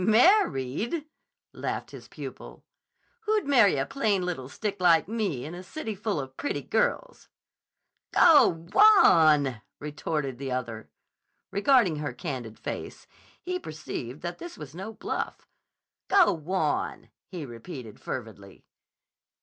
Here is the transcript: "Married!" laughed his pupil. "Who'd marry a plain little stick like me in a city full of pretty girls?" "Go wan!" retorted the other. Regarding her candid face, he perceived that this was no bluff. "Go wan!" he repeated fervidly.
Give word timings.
"Married!" 0.03 1.05
laughed 1.53 1.91
his 1.91 2.07
pupil. 2.07 2.65
"Who'd 3.27 3.45
marry 3.45 3.77
a 3.77 3.85
plain 3.85 4.25
little 4.25 4.49
stick 4.49 4.81
like 4.81 5.07
me 5.07 5.45
in 5.45 5.53
a 5.53 5.61
city 5.61 5.93
full 5.93 6.19
of 6.19 6.35
pretty 6.37 6.63
girls?" 6.63 7.29
"Go 8.11 8.47
wan!" 8.73 9.61
retorted 9.77 10.39
the 10.39 10.51
other. 10.53 10.89
Regarding 11.51 11.97
her 11.97 12.13
candid 12.13 12.57
face, 12.57 13.05
he 13.43 13.59
perceived 13.59 14.23
that 14.23 14.39
this 14.39 14.57
was 14.57 14.73
no 14.73 14.91
bluff. 14.91 15.47
"Go 16.07 16.33
wan!" 16.33 17.11
he 17.27 17.45
repeated 17.45 17.99
fervidly. 17.99 18.65